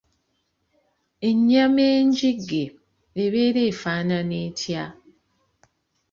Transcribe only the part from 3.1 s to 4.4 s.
ebeera efaanana